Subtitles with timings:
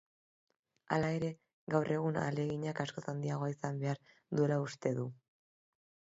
[0.95, 1.27] Hala ere,
[1.73, 4.01] gaur egun ahaleginak askoz handiagoa izan behar
[4.39, 5.05] duela uste du.